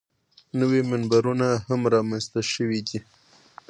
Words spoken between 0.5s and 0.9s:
نوي